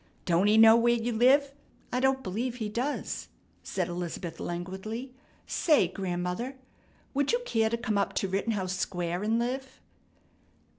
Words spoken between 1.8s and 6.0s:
"I don't believe he does," said Elizabeth languidly. "Say,